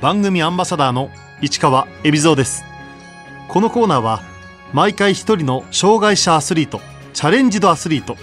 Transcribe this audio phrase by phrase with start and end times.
[0.00, 1.10] 番組アンバサダーの
[1.42, 2.62] 市川恵比蔵です。
[3.48, 4.22] このコーナーは
[4.72, 6.80] 毎回一人の障害者アスリート
[7.14, 8.16] チャレンジドアスリート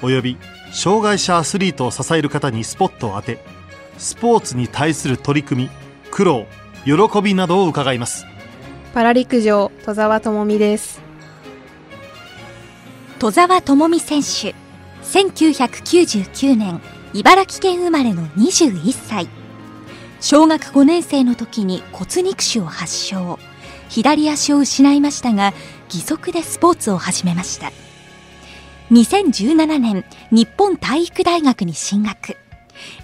[0.00, 0.38] および
[0.72, 3.38] 障害者アスリートを支える方にスポットを当て
[3.98, 5.70] スポーツに対する取り組み
[6.10, 6.46] 苦労
[6.84, 8.24] 喜びなどを伺います。
[8.94, 11.02] パラ陸上戸沢智美です。
[13.18, 14.54] 戸沢智美選手
[15.02, 16.80] 1999年
[17.12, 19.28] 茨城県生まれの21歳
[20.20, 23.38] 小学5年生の時に骨肉腫を発症。
[23.88, 25.54] 左足を失いましたが
[25.86, 27.72] 義足でスポーツを始めました。
[28.90, 32.36] 2017年日本体育大学に進学。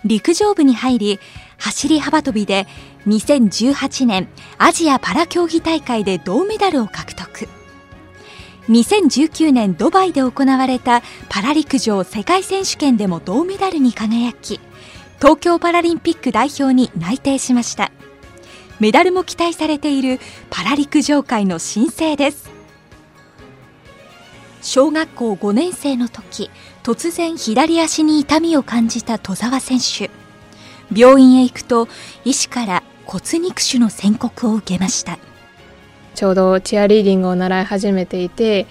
[0.05, 1.21] 陸上部に入り
[1.59, 2.67] 走り幅跳びで
[3.07, 7.49] 2018年アジアパラ競技大会で銅メダルを獲得。
[8.69, 14.59] 2019年ドバイで行われたパラ陸上世界選手権でも銅メダルに輝き
[15.25, 17.91] 東京パラリンピック代表に内定しました。
[18.79, 22.51] メダルも期待されているパラ陸上界の新星です。
[24.61, 26.51] 小学校5年生の時
[26.83, 30.11] 突然左足に痛みを感じた戸澤選手。
[30.95, 31.89] 病院へ行くと
[32.27, 35.19] 医師から骨肉腫の宣告を受けました。
[36.15, 38.67] ちょうどチアリーディングを習い始めていて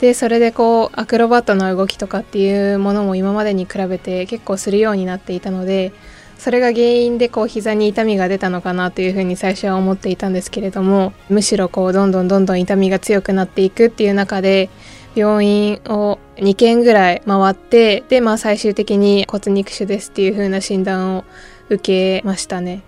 [0.00, 5.92] でそれでこうアクロバットの動きとかっていうものも今までに比べて結構するようになっていたので
[6.38, 14.70] それが原因でこう膝に痛みが出たのかなというふうに最初は思っていたんですけれどもむしろこうどんどんどんどん痛みが強くなっていくっていう中で
[15.16, 21.24] 病院を2軒ぐらい回ってでまあ最終的に骨肉腫ですっていう風な診断を
[21.70, 22.82] 受けましたね。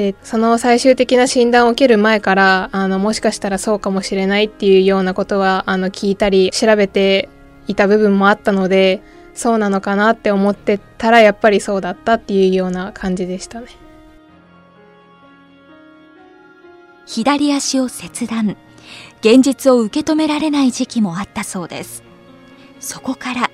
[0.00, 7.28] でその最終的な診断を受ける前からあのもしかしたらそうかもしれないっていうようなことはあの聞いたり調べて
[7.66, 9.02] いた部分もあったので
[9.34, 13.66] そうなのかなって思ってたらやっぱりそうだったっていうような感じでしたね。
[17.04, 18.56] 左足を切断。
[19.20, 22.02] 現実を受け止められない時期もあったそうです。
[22.80, 23.50] そこから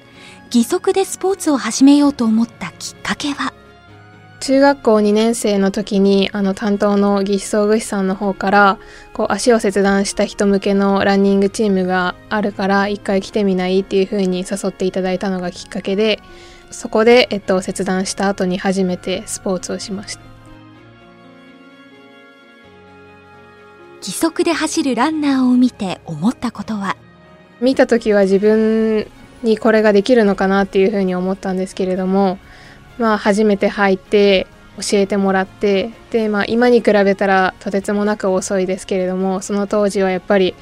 [0.54, 3.52] 義足でスポーツを始めようと思ったきっかけは
[4.46, 8.78] 中学校2年生の時にあの担当の義肢装具士さんの方から
[9.12, 16.20] こう足を切断した人向けのランニングチームがあるから一回来てみないっていう風に誘っていただいたのがきっかけで
[16.70, 20.20] そこで、えっと、切断した後に初めてスポーツをしました。
[23.96, 26.96] 義足で走るランナーを見て思ったことは？
[27.60, 29.08] 見た時は自分
[29.42, 32.38] にこれができるのかなっていう風に思ったんですけれども
[32.98, 34.46] まあ、初めて入って
[34.76, 40.54] 教えてもらってで、まあ、今に比べたらとてつもなく遅いですけれどもその当時はやっぱり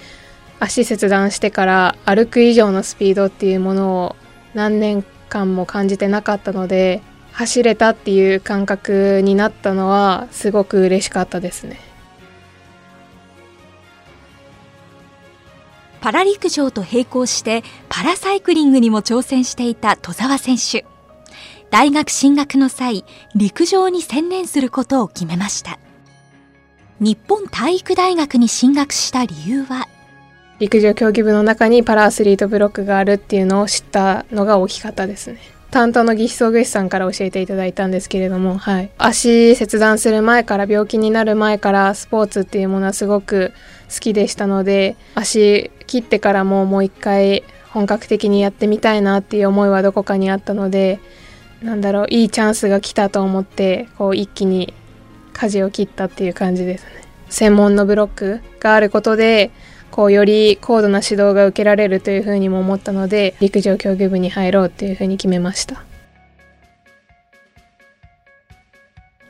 [0.61, 4.17] 足切断してから歩く以上のスピードっていうものを
[4.55, 7.03] 何年間も感じてなかったので
[7.33, 11.81] 走れたっていう感覚になったのはすごく嬉しかったですね。
[16.01, 20.94] パラ陸上と並行してパラサイクリングにも挑戦していた戸澤選手。
[21.75, 23.05] 大学進学の際、
[23.35, 25.81] 陸上に専念することを決めました。
[27.01, 29.89] 日本体育大学に進学した理由は？
[30.61, 35.41] 陸上競技部の中にパラアスリートブロックがあるっていうのを知ったのが大きかったですね。
[35.73, 43.53] 担当の義肢装具士さんから教えていただいたんですけれども、はい、足切断する前から病気になる前からスポーツっていうものはすごく
[43.93, 51.01] 好きでしたので足切ってからももう一回本格的にやってみたいなっていう思いはどこかにあったので
[51.65, 54.75] なんだろういいチャンスが来たと思ってこう一気に
[55.33, 56.91] 舵を切ったっていう感じですね。
[57.31, 59.51] 専門のブロックがあることで
[59.91, 65.83] こうより高度な指導が受けられるというふうにも思ったので陸上競技部に入ろうっていうふうに決めました。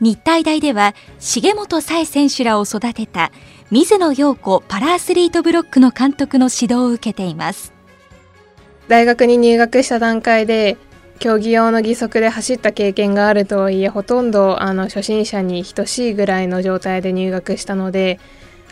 [0.00, 3.30] 日体大では重本沙恵選手らを育てた
[3.70, 7.72] 水野陽子パラアスリートブロックの監督の指導を受けています。
[8.88, 10.76] 大学に入学した段階で
[11.24, 18.20] 競技用の義足で走った経験があるとはいえほとんどあの初心者に等しいぐらいの状態で入学したので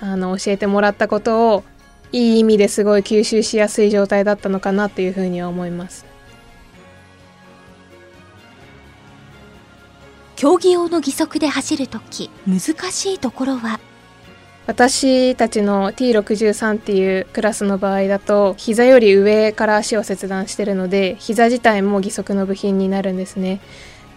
[0.01, 1.65] あの教えてもらったことを
[2.13, 6.05] いい意味ですごい吸収しやすい状態だったのかなというふうには思います。
[10.37, 12.61] 競技用の義足で走るとき難
[12.93, 13.81] しいところは？
[14.67, 23.61] 私たちの T63 っていうクラスの場合だと膝より上から足を切断してるので膝自体も義足の部品になるんですね。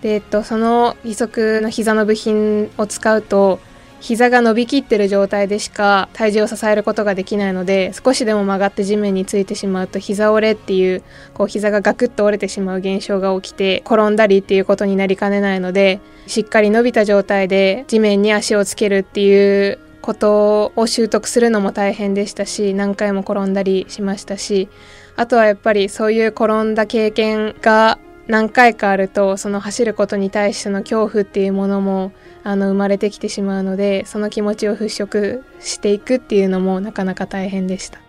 [0.01, 3.59] で、えっと、その義足の膝の部品を使うと
[4.01, 11.01] 膝が伸びきってる状態でしか体重を支えることができないので少しでも曲がって地面についてしまうと膝折れっていう
[11.33, 24.69] こう膝がガクッと折れてしまう現象が起きて転んだりっていうことになりかねないのでしっかり伸びた状態で地面に足をつけるっていうことを習得するのも大変でしたし何回も転んだりしましたし
[25.15, 27.97] あとはやっぱりそういう転んだ経験が
[28.27, 32.11] 何回かあるとその走ることに対しての恐怖っていうものも
[32.43, 37.99] あの生まれてきてしまうのでその気持ちを払拭していくっていうのもなかなか大変でした。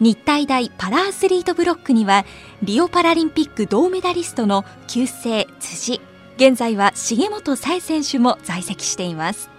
[0.00, 2.24] 日体大パラアスリートブロックには
[2.62, 6.09] リオパラリンピック銅メダリストの旧姓辻。
[6.40, 9.50] 現在は重本沙恵選手も在籍しています。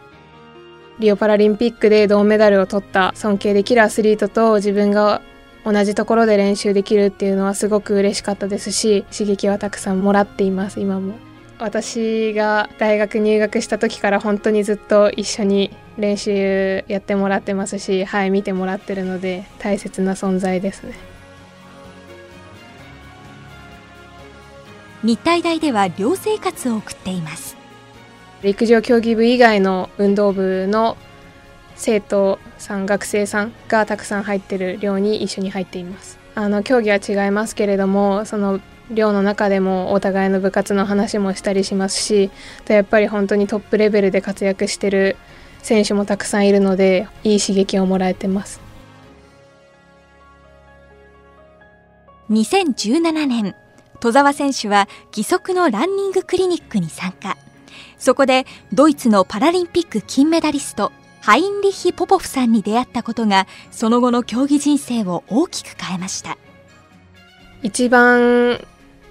[0.97, 5.21] リオパラリンピックで銅メダルを取った尊敬できるアスリートと自分が
[5.63, 11.13] 同じところで練習できるっていうのはすごく嬉しかったですし刺激はたくさんもらっています今も。
[11.59, 15.69] 私が大学入学した時から本当にずっと一緒に
[15.99, 21.10] 練習やってもらってますしはい見てもらってるので大切な存在ですね。
[25.03, 27.57] 日体大では寮生活を送っています。
[28.43, 30.97] 陸上競技部以外の運動部の
[31.75, 36.19] 生徒さん学生さんがたくさん入ってる寮に一緒に入っています。
[36.35, 38.59] あの競技は違いますけれどもその
[38.91, 42.29] 寮の中でもお互いの部活の話もしたりしますし
[42.67, 45.17] やっぱり本当にトップレベルで活躍してる
[45.61, 48.61] 選手もたくさんいるのでいい刺激をもらえてます。
[52.29, 53.55] 2017年
[54.01, 57.37] 戸澤選手は義足のランニングクリニックに参加。
[57.97, 66.37] そこでドイツのパラリンピック金メダリストハインリッヒ・ポポフさんに出会ったことがその後の競技人生を大きく変えました。
[67.61, 68.59] 一番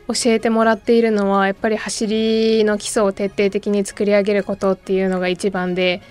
[0.09, 6.03] 教えてもらっているのはやっぱり走りの基礎を徹底的に作り上げることっていうのが一番で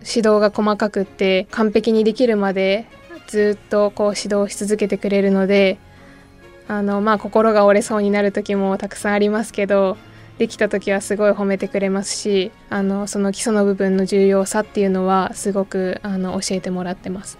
[0.00, 2.86] 指導が細かくって完璧にできるまで
[3.26, 5.78] ずっとこう指導し続けてくれるので
[6.68, 9.96] あのまあ心が折れそうになる時もたくさんありますけど
[10.38, 17.38] できた時はすごい褒めてくれますしあのその基礎の部分の重要さっていうのはすごくあの教えてもらってます。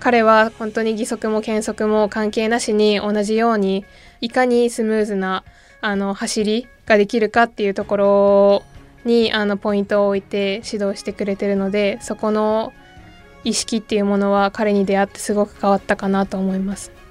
[0.00, 3.84] 彼は本当に義足も減速も関係なしに同じように
[4.20, 5.44] いかにスムーズな
[5.80, 8.62] あの走りができるかっていうところ
[9.04, 12.72] にあのポイントを置いて指導してくれてるのでそこの
[13.44, 17.01] 意識っていうものは彼に出会ってすごく変わったかなと思います。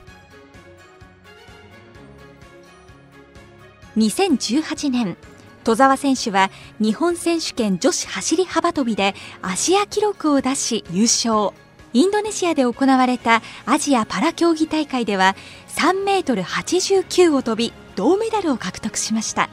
[3.98, 5.18] 2018年。
[5.64, 6.50] 戸澤選手は
[6.80, 11.52] 日本選手権女子走り幅跳びでアジア記録を出し優勝。
[11.94, 15.36] インドネシアで行われたアジアパラ競技大会では
[15.68, 19.50] 3メートル89を飛び銅メダルを獲得しました。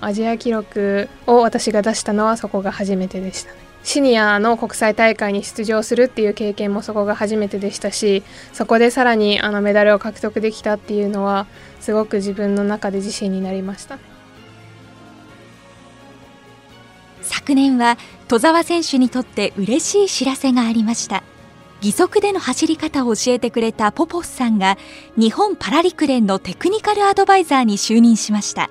[0.00, 3.69] アジア記録を私が出したのはそこが初めてでしたね。
[3.82, 8.22] シニアの国際大会に出場するっていう経験もそこが初めてでしたし
[8.52, 11.46] そこでさらにあのメダルを獲得できたっていうのは
[11.80, 13.98] すごく自分の中で自信になりました。
[17.22, 17.96] 昨年は
[18.28, 21.22] 戸澤選手にとって嬉しい知らせがありました。
[21.82, 24.76] 義足での走り方を教えてくれたポポフさんが
[25.16, 28.70] 日本パラ陸連のテクニカルアドバイザーに就任しました。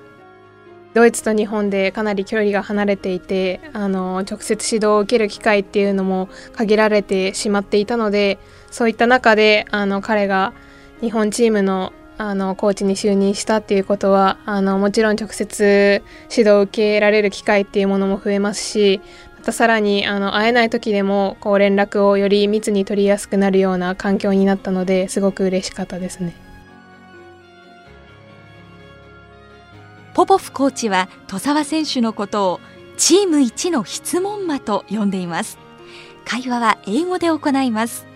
[0.92, 8.38] ドイツと日本でかなり距離が離れていてあの直接指導を受ける機会っていうのも限られてしまっていたので
[8.70, 10.52] そういった中であの彼が
[11.00, 19.00] 日本チームのあのコーチに就任したっていうことはあのもちろん直接指導を受けられる機会っていうものも増えますし
[19.38, 26.49] またさらにあの会えない時でもこう連絡をより密に取りやすくなるような環境になったのですごく嬉しかったですね。
[30.20, 32.60] ポポフコーチは戸澤選手のことを
[32.98, 35.56] チーム一の質問魔と呼んでいます
[36.26, 38.06] 会話は英語で行います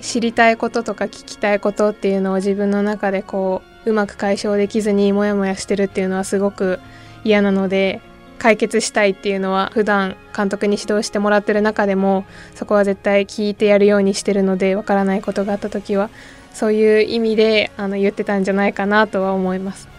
[0.00, 6.80] 知りたいこととか聞きたいことっていうのを自分の中でこううまく解消できずにモヤモヤしてるっていうのはすごく
[7.22, 8.00] 嫌なので
[8.40, 12.24] 解決したいっていうのは普段監督に指導してもらってる中でも
[12.56, 16.10] そこは絶対聞いてやるようにしてるのでわからないことがあった時は
[16.52, 19.97] そういう意味であの言ってたんじゃないかなとは思います。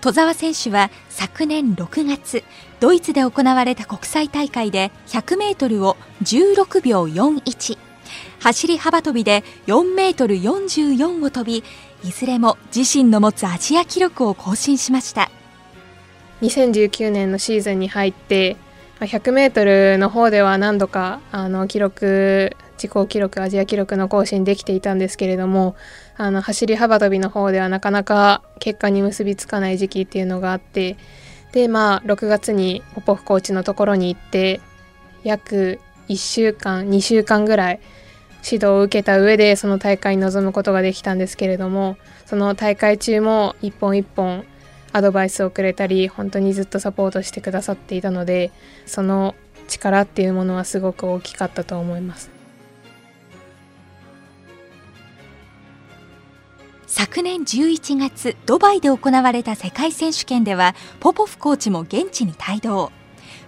[0.00, 2.44] 戸澤選手は昨年6月
[2.80, 7.78] ドイツで行われた国際大会で100メートルを16秒41
[8.40, 11.64] 走り幅跳びで4メートル44を飛び
[12.04, 15.30] いずれも自身の持つアジア記録を更新しました。
[16.42, 18.56] 2019年のシーズンに入って
[19.00, 25.76] 100メートルの方では何度かあの記録自己記録アジア記録の更新できていたんですけれども
[26.16, 30.96] あの走り幅跳びの方ではなかなか結果に結びつかない時期っていうのがあって
[31.52, 34.60] でまあ6月にポポフコーチのところに行って
[35.24, 37.80] 約1週間2週間ぐらい
[38.44, 44.44] 指導を受けた上でその大会に臨むことができたんですけれどもその大会中も一本一本
[44.92, 48.52] アドバイスをくれたり本当にずっとサポートしてくださっていたので
[48.86, 49.34] その
[49.66, 52.37] 力っていうものはすごく大きかったと思います。
[56.98, 62.90] 昨年11月ドバイで行われた世界選手権ではポポフコーチも現地に帯同。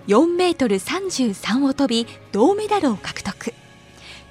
[0.07, 3.53] 4メートル33を飛び銅メダルを獲得。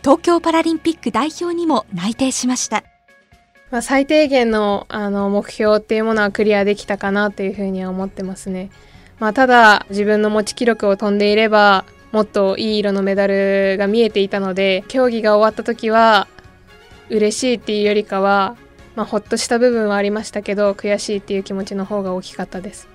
[0.02, 2.86] 東京パラリンピック代表にも内定しました。
[3.72, 8.70] まあ、最低限のあの目標っていうものはクリアできたかなというふうには思ってますね。
[9.20, 11.84] まあ、ただ自分の持ち記録を飛んでいれば
[12.14, 16.30] もっといい色のメダルが見えていたので競技が終わった時は
[17.10, 18.56] 嬉しいっていうよりかは、
[19.00, 22.90] まあ、ほっとした部分はありましたけど悔しいっていう気持ちの方が大きかったです。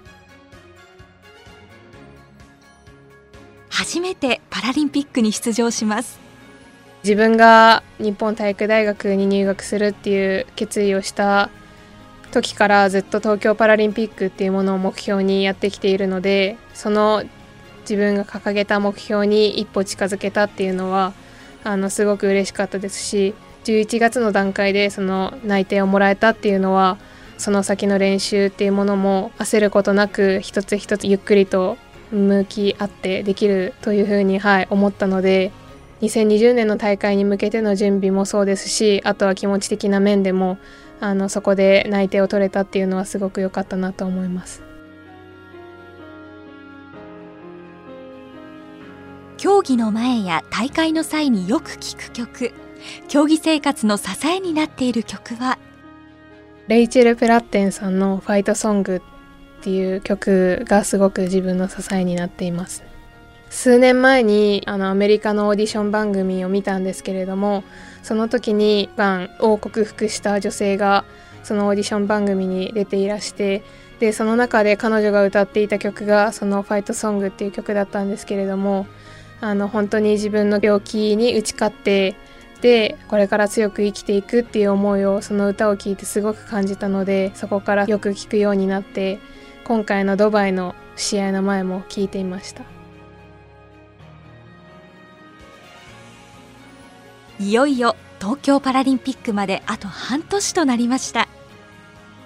[3.70, 6.20] 初めてパラリンピックに出場します。
[7.04, 11.48] 自分が日本体育大学に入学するっていう決意をした
[12.32, 17.24] 時からずっと東京パラリンピックっていうものを目標にやってきているのでその
[17.80, 21.14] 自分が掲げた目標に一歩近づけたっていうのは
[21.62, 23.34] あのすごく嬉しかったですし
[23.64, 26.98] 11月の段階でその内定をもらえたっていうのは
[27.38, 31.76] その先の練習っていうものも焦ることなく一つ一つゆっくりと
[32.12, 35.50] 向き合ってできるというふうに、はい、思ったので
[36.02, 40.58] 2020年の大会に向けての準備もそうですしあとは気持ち的な面でも
[41.00, 44.62] あのそこで内定を取れたっていうのはすごく良かったなと思います。
[49.36, 52.54] 競技の前や大会の際によく聴く曲
[53.08, 55.58] 競技生活の支えになっている曲は？
[56.68, 58.96] レイチェル・プラッテンさんの「ファイトソング」
[59.60, 62.84] っていう曲がすごく自分の支えになっています。
[63.50, 67.62] 数年前にあのアメリカのオーディション番組を見たんですけれども
[68.02, 71.04] その時にがんを克服した女性が
[71.44, 73.62] そのオーディション番組に出ていらして
[74.00, 78.88] でその中で彼女が歌っていた曲がその「ファイトソング」っていう曲だったんですけれども
[79.40, 82.16] あの本当に自分の病気に打ち勝って
[82.64, 89.18] でこれから強く生きていくっていう思いをその歌を聴いてすごく感じたのでそこからよく聴くようになって
[89.64, 92.64] 今回のドバイの試合の前も聴いていました。
[97.38, 101.28] いよいよ東京パラリンピックまであと半年となりました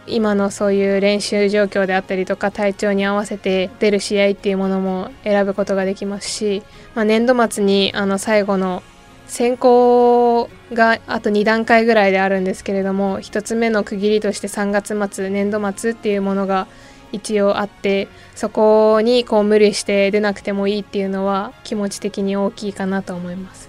[0.07, 6.62] 今のそういう練習状況であったりとか体調に合わせて出る試合っていうものも選ぶことができますし、
[6.95, 8.83] まあ、年度末にあの最後の
[9.28, 16.66] 選考があと2段階ぐらいであるんですけれども1つ目の区切りとして3月末年度末っていうものが
[17.12, 23.68] 一応あってそこにこう無理して出なくてもいいっていうのは気持ち的に大きいかなと思います。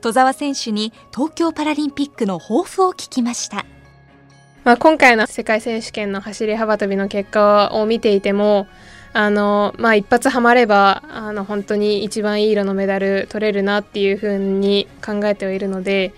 [0.00, 3.64] 戸澤選手に東京パラリンピックの抱負を聞きました。
[4.64, 8.66] まあ、今回の世界選手権の走り幅跳びの結果を見ていても
[9.14, 16.14] あの、まあ、一発はまればあの本当に一番いい色のメダル取れるなっていうふうに考えてはいるので、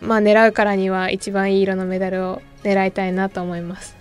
[0.00, 4.00] まあ、狙うからには一番いい色のメダルを狙いたいなと思います。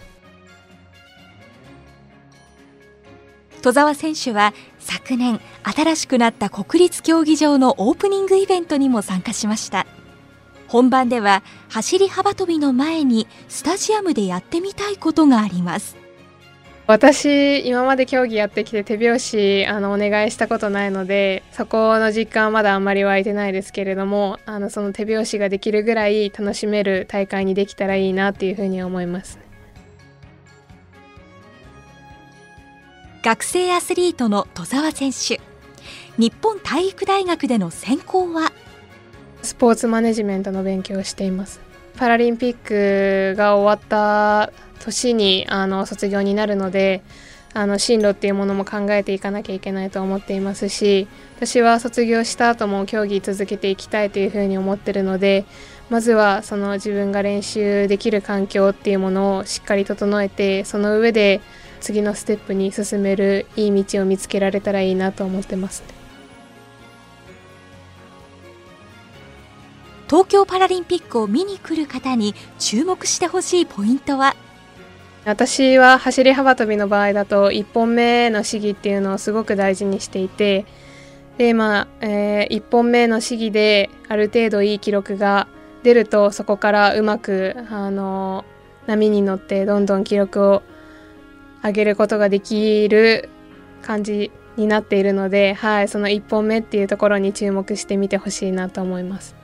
[3.62, 9.86] 戸澤選手は昨年新しくなった国立競技場のオープニングイベントにも参加しました
[10.68, 15.99] 本番では走り幅跳びの前にスタジアムでやってみたいことがあります
[16.90, 29.38] 私今まで競技やってきて手拍子あのお願いしたことないのでそこの実感はまだあんまり湧いてないですけれどもあのその手拍子ができるぐらい楽しめる大会にできたらいいなっていうふうに思います。
[33.22, 35.40] 学生アスリートの戸澤選手
[36.18, 38.52] 日本体育大学での専攻は？
[39.44, 41.62] スポーツマネジメントの勉強をしています。
[41.98, 47.02] パラリンピックが終わった年にあの卒業になるので
[47.54, 51.08] あの進路っていうものも考えていかなきゃいけないと思っていますし
[51.38, 55.46] 私は卒業した後も競技続けていきたいというふうに思ってるので
[55.90, 61.42] まずはその自分が練習できる環境っていうものをしっかり整えてその上で
[61.82, 65.82] 次のステップに進めるいい道を見つけられたらいいなと思ってます、
[70.08, 74.36] 東京パラリンピックを見に来る方に注目してほしいポイントは？
[75.26, 80.66] 私は走り幅跳びの場合だと1本目の試技っていうのをすごく大事にしていて
[81.38, 85.48] でまあ、えー、1本目の試技である程度いい記録が
[85.84, 88.44] 出るとそこからうまく、あの
[88.86, 90.62] 波に乗ってどんどん記録を
[91.64, 93.30] 上げることができる
[93.82, 99.39] 感じになっているので、はい、その1本目っていうところに注目してみてほしいなと思います。